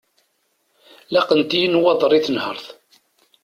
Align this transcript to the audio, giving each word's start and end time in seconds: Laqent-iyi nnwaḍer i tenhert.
Laqent-iyi 1.13 1.67
nnwaḍer 1.69 2.11
i 2.13 2.19
tenhert. 2.25 2.65